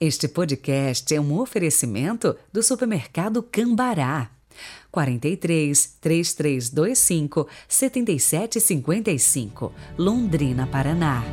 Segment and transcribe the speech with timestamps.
[0.00, 4.30] Este podcast é um oferecimento do supermercado Cambará.
[4.92, 11.24] 43 3325 7755, Londrina, Paraná.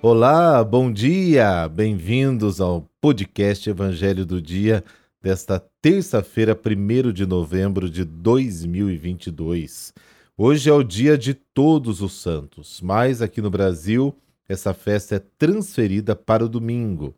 [0.00, 1.68] Olá, bom dia!
[1.68, 4.84] Bem-vindos ao podcast Evangelho do Dia
[5.20, 9.92] desta terça-feira, 1 de novembro de 2022.
[10.38, 14.14] Hoje é o dia de Todos os Santos, mas aqui no Brasil
[14.48, 17.16] essa festa é transferida para o domingo.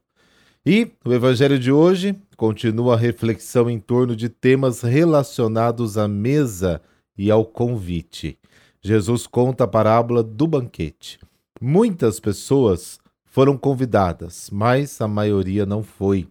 [0.64, 6.80] E o Evangelho de hoje continua a reflexão em torno de temas relacionados à mesa
[7.18, 8.38] e ao convite.
[8.80, 11.18] Jesus conta a parábola do banquete.
[11.60, 16.26] Muitas pessoas foram convidadas, mas a maioria não foi.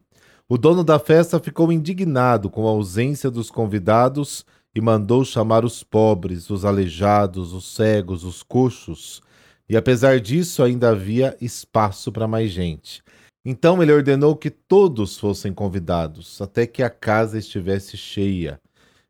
[0.53, 4.45] O dono da festa ficou indignado com a ausência dos convidados
[4.75, 9.19] e mandou chamar os pobres, os aleijados, os cegos, os coxos.
[9.67, 13.01] E apesar disso, ainda havia espaço para mais gente.
[13.43, 18.61] Então ele ordenou que todos fossem convidados, até que a casa estivesse cheia.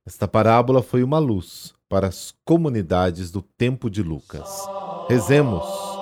[0.06, 4.66] Esta parábola foi uma luz para as comunidades do tempo de Lucas.
[5.10, 5.93] Rezemos.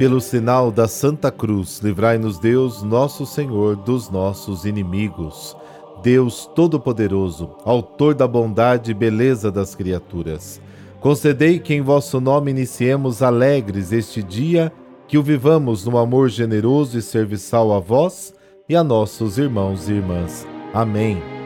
[0.00, 5.54] Pelo sinal da Santa Cruz, livrai-nos Deus, nosso Senhor, dos nossos inimigos.
[6.02, 10.58] Deus Todo-Poderoso, Autor da bondade e beleza das criaturas,
[11.00, 14.72] concedei que em vosso nome iniciemos alegres este dia,
[15.06, 18.32] que o vivamos no amor generoso e serviçal a vós
[18.66, 20.46] e a nossos irmãos e irmãs.
[20.72, 21.39] Amém.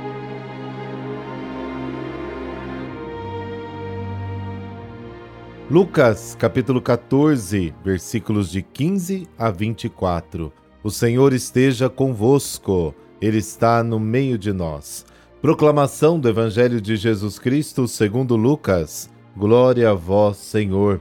[5.74, 10.52] Lucas capítulo 14, versículos de 15 a 24.
[10.84, 15.04] O Senhor esteja convosco, Ele está no meio de nós.
[15.42, 19.10] Proclamação do Evangelho de Jesus Cristo segundo Lucas.
[19.36, 21.00] Glória a vós, Senhor.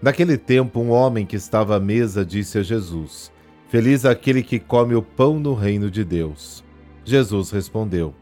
[0.00, 3.30] Naquele tempo, um homem que estava à mesa disse a Jesus:
[3.68, 6.64] Feliz aquele que come o pão no reino de Deus.
[7.04, 8.14] Jesus respondeu: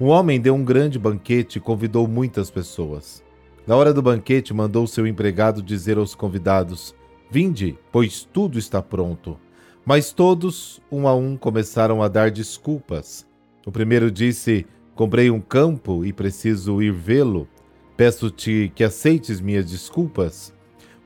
[0.00, 3.21] Um homem deu um grande banquete e convidou muitas pessoas.
[3.64, 6.94] Na hora do banquete, mandou seu empregado dizer aos convidados:
[7.30, 9.38] Vinde, pois tudo está pronto.
[9.84, 13.26] Mas todos, um a um, começaram a dar desculpas.
[13.64, 17.48] O primeiro disse: Comprei um campo e preciso ir vê-lo.
[17.96, 20.52] Peço-te que aceites minhas desculpas.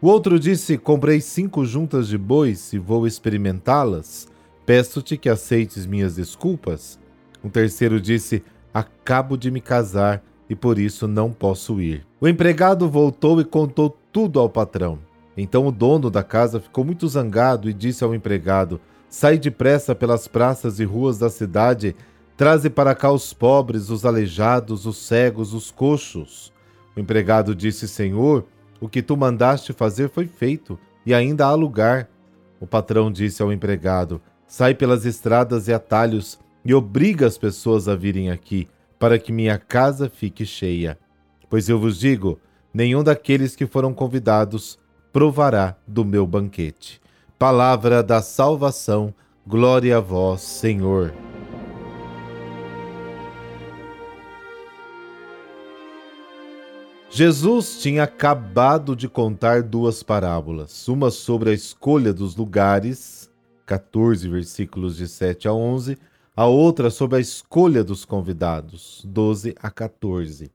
[0.00, 4.28] O outro disse: Comprei cinco juntas de bois e vou experimentá-las.
[4.65, 6.99] Peço-te que aceites minhas desculpas.
[7.43, 12.07] O terceiro disse: Acabo de me casar e por isso não posso ir.
[12.21, 14.99] O empregado voltou e contou tudo ao patrão.
[15.37, 20.27] Então o dono da casa ficou muito zangado e disse ao empregado: Sai depressa pelas
[20.27, 21.95] praças e ruas da cidade,
[22.37, 26.53] traze para cá os pobres, os aleijados, os cegos, os coxos.
[26.97, 28.47] O empregado disse: Senhor,
[28.81, 32.09] o que tu mandaste fazer foi feito, e ainda há lugar.
[32.59, 37.95] O patrão disse ao empregado: Sai pelas estradas e atalhos e obriga as pessoas a
[37.95, 38.67] virem aqui
[38.99, 40.99] para que minha casa fique cheia.
[41.49, 42.41] Pois eu vos digo:
[42.73, 44.79] nenhum daqueles que foram convidados
[45.12, 47.01] provará do meu banquete.
[47.39, 49.15] Palavra da salvação,
[49.47, 51.12] glória a vós, Senhor.
[57.17, 63.31] Jesus tinha acabado de contar duas parábolas, uma sobre a escolha dos lugares,
[63.65, 65.97] 14 versículos de 7 a 11,
[66.37, 70.53] a outra sobre a escolha dos convidados, 12 a 14.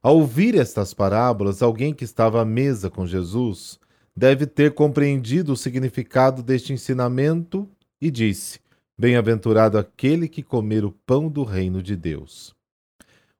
[0.00, 3.80] Ao ouvir estas parábolas, alguém que estava à mesa com Jesus
[4.16, 7.68] deve ter compreendido o significado deste ensinamento
[8.00, 8.60] e disse:
[8.96, 12.54] Bem-aventurado aquele que comer o pão do reino de Deus.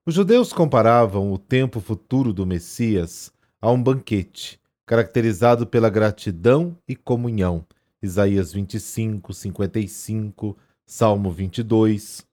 [0.05, 6.93] Os judeus comparavam o tempo futuro do Messias a um banquete, caracterizado pela gratidão e
[6.93, 7.65] comunhão.
[8.03, 10.57] Isaías 25, 55,
[10.87, 12.23] Salmo 22.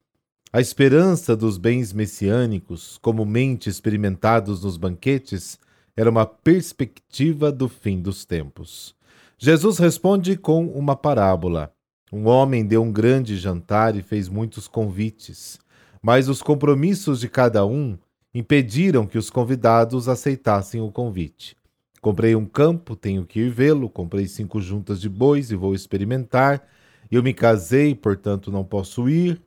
[0.53, 5.59] A esperança dos bens messiânicos, comumente experimentados nos banquetes,
[5.97, 8.95] era uma perspectiva do fim dos tempos.
[9.39, 11.73] Jesus responde com uma parábola.
[12.13, 15.59] Um homem deu um grande jantar e fez muitos convites,
[16.03, 17.97] mas os compromissos de cada um
[18.35, 21.57] impediram que os convidados aceitassem o convite.
[22.03, 23.89] Comprei um campo, tenho que ir vê-lo.
[23.89, 26.63] Comprei cinco juntas de bois e vou experimentar.
[27.13, 29.39] Eu me casei, portanto não posso ir.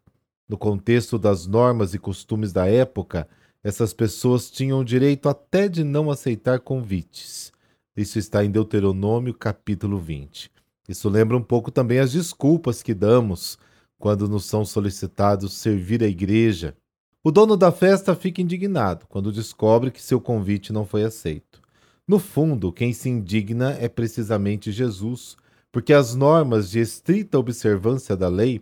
[0.48, 3.28] No contexto das normas e costumes da época,
[3.64, 7.52] essas pessoas tinham o direito até de não aceitar convites.
[7.98, 10.52] Isso está em Deuteronômio, capítulo 20.
[10.88, 13.58] Isso lembra um pouco também as desculpas que damos
[13.98, 16.78] quando nos são solicitados servir a igreja.
[17.24, 21.60] O dono da festa fica indignado quando descobre que seu convite não foi aceito.
[22.08, 25.36] No fundo, quem se indigna é precisamente Jesus,
[25.76, 28.62] porque as normas de estrita observância da lei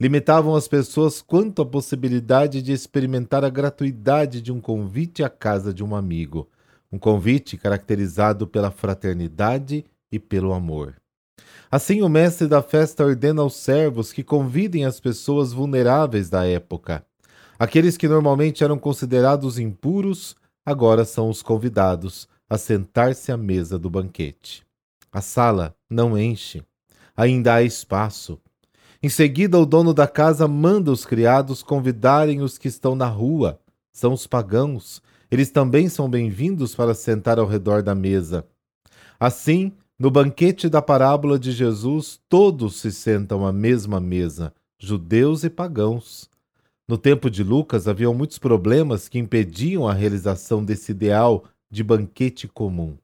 [0.00, 5.74] limitavam as pessoas quanto à possibilidade de experimentar a gratuidade de um convite à casa
[5.74, 6.48] de um amigo,
[6.90, 10.96] um convite caracterizado pela fraternidade e pelo amor.
[11.70, 17.04] Assim, o mestre da festa ordena aos servos que convidem as pessoas vulneráveis da época.
[17.58, 20.34] Aqueles que normalmente eram considerados impuros,
[20.64, 24.64] agora são os convidados a sentar-se à mesa do banquete.
[25.12, 26.62] A sala não enche,
[27.16, 28.38] ainda há espaço.
[29.02, 33.60] Em seguida, o dono da casa manda os criados convidarem os que estão na rua.
[33.92, 35.00] São os pagãos.
[35.30, 38.46] Eles também são bem-vindos para sentar ao redor da mesa.
[39.20, 45.50] Assim, no banquete da parábola de Jesus, todos se sentam à mesma mesa, judeus e
[45.50, 46.28] pagãos.
[46.88, 52.48] No tempo de Lucas, haviam muitos problemas que impediam a realização desse ideal de banquete
[52.48, 52.96] comum.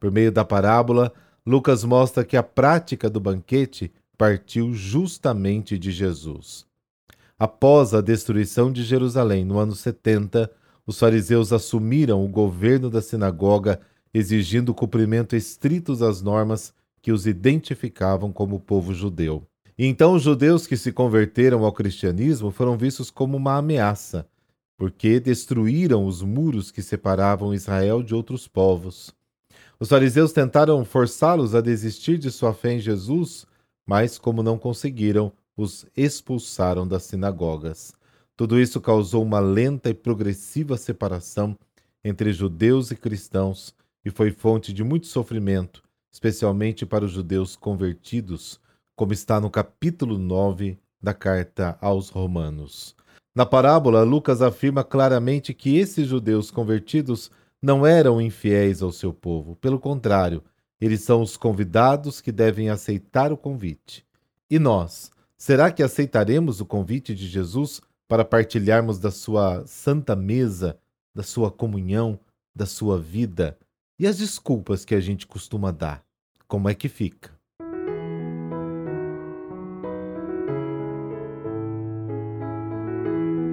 [0.00, 1.12] Por meio da parábola,
[1.46, 6.64] Lucas mostra que a prática do banquete partiu justamente de Jesus.
[7.38, 10.48] Após a destruição de Jerusalém no ano 70,
[10.86, 13.80] os fariseus assumiram o governo da sinagoga
[14.14, 19.42] exigindo o cumprimento estrito das normas que os identificavam como povo judeu.
[19.76, 24.28] E então os judeus que se converteram ao cristianismo foram vistos como uma ameaça,
[24.76, 29.12] porque destruíram os muros que separavam Israel de outros povos.
[29.82, 33.44] Os fariseus tentaram forçá-los a desistir de sua fé em Jesus,
[33.84, 37.92] mas, como não conseguiram, os expulsaram das sinagogas.
[38.36, 41.58] Tudo isso causou uma lenta e progressiva separação
[42.04, 43.74] entre judeus e cristãos,
[44.04, 45.82] e foi fonte de muito sofrimento,
[46.12, 48.60] especialmente para os judeus convertidos,
[48.94, 52.94] como está no capítulo 9 da carta aos Romanos.
[53.34, 57.32] Na parábola, Lucas afirma claramente que esses judeus convertidos
[57.62, 60.42] não eram infiéis ao seu povo, pelo contrário,
[60.80, 64.04] eles são os convidados que devem aceitar o convite.
[64.50, 70.76] E nós, será que aceitaremos o convite de Jesus para partilharmos da sua santa mesa,
[71.14, 72.18] da sua comunhão,
[72.52, 73.56] da sua vida,
[73.96, 76.04] e as desculpas que a gente costuma dar?
[76.48, 77.30] Como é que fica?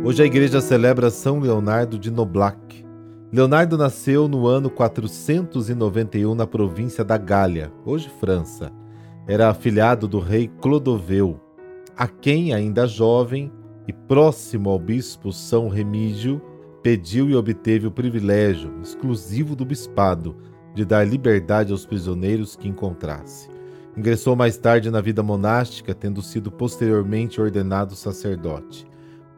[0.04, 2.89] Hoje a igreja celebra São Leonardo de Noblac.
[3.32, 8.72] Leonardo nasceu no ano 491 na província da Gália, hoje França.
[9.28, 11.40] Era afilhado do rei Clodoveu,
[11.96, 13.52] a quem, ainda jovem
[13.88, 16.42] e próximo ao bispo São Remígio,
[16.82, 20.36] pediu e obteve o privilégio, exclusivo do bispado,
[20.74, 23.48] de dar liberdade aos prisioneiros que encontrasse.
[23.96, 28.88] Ingressou mais tarde na vida monástica, tendo sido posteriormente ordenado sacerdote.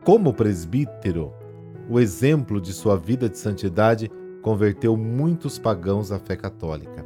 [0.05, 1.33] Como presbítero,
[1.91, 4.09] o exemplo de sua vida de santidade
[4.41, 7.05] converteu muitos pagãos à fé católica.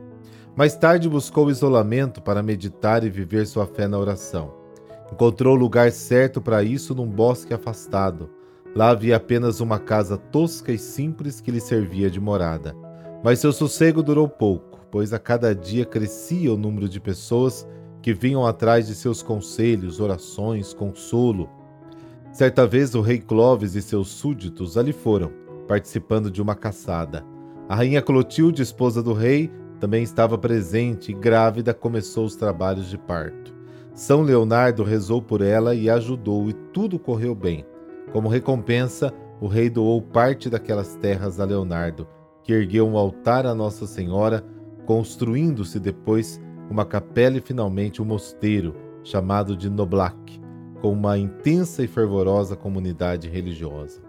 [0.55, 4.53] Mais tarde buscou isolamento para meditar e viver sua fé na oração.
[5.11, 8.29] Encontrou o lugar certo para isso num bosque afastado,
[8.75, 12.75] Lá havia apenas uma casa tosca e simples que lhe servia de morada.
[13.23, 17.65] Mas seu sossego durou pouco, pois a cada dia crescia o número de pessoas
[18.01, 21.49] que vinham atrás de seus conselhos, orações, consolo.
[22.35, 25.31] Certa vez o rei Clovis e seus súditos ali foram,
[25.69, 27.25] participando de uma caçada.
[27.69, 32.97] A rainha Clotilde, esposa do rei, também estava presente e grávida começou os trabalhos de
[32.97, 33.55] parto.
[33.93, 37.65] São Leonardo rezou por ela e ajudou, e tudo correu bem.
[38.11, 42.05] Como recompensa, o rei doou parte daquelas terras a Leonardo,
[42.43, 44.43] que ergueu um altar a Nossa Senhora,
[44.85, 50.43] construindo-se depois uma capela e finalmente um mosteiro, chamado de Noblac,
[50.85, 54.03] com uma intensa e fervorosa comunidade religiosa.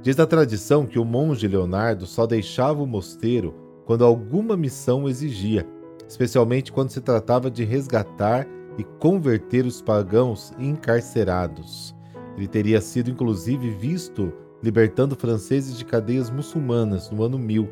[0.00, 3.54] Diz a tradição que o monge Leonardo só deixava o mosteiro
[3.84, 5.68] quando alguma missão exigia,
[6.08, 11.94] especialmente quando se tratava de resgatar e converter os pagãos encarcerados.
[12.38, 17.68] Ele teria sido inclusive visto libertando franceses de cadeias muçulmanas no ano 1000,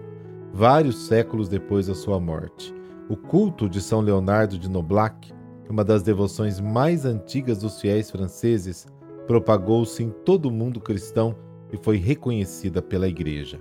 [0.53, 2.75] vários séculos depois da sua morte.
[3.09, 5.33] O culto de São Leonardo de Noblac,
[5.73, 8.87] uma das devoções mais antigas dos fiéis franceses,
[9.27, 11.35] propagou-se em todo o mundo cristão
[11.73, 13.59] e foi reconhecida pela Igreja.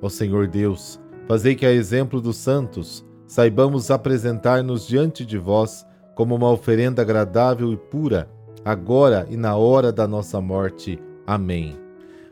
[0.00, 6.36] Ó Senhor Deus, fazei que, a exemplo dos santos, saibamos apresentar-nos diante de vós como
[6.36, 8.30] uma oferenda agradável e pura
[8.64, 11.00] agora e na hora da nossa morte.
[11.26, 11.76] Amém.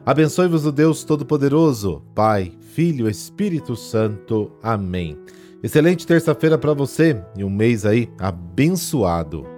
[0.07, 4.53] Abençoe-vos o Deus Todo-Poderoso, Pai, Filho, Espírito Santo.
[4.63, 5.19] Amém.
[5.63, 9.58] Excelente terça-feira para você e um mês aí abençoado.